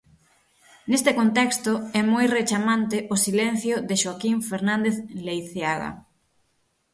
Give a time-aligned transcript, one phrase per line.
[0.89, 5.91] Neste contexto é moi rechamante o silencio de Xoaquín Fernández Leiceaga.